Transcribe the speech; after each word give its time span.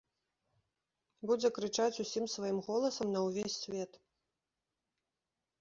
Будзе 1.31 1.51
крычаць 1.57 2.01
усім 2.03 2.25
сваім 2.37 2.57
голасам 2.71 3.07
на 3.17 3.23
ўвесь 3.27 3.59
свет. 3.67 3.91